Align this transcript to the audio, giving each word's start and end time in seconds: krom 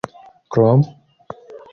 krom 0.53 0.79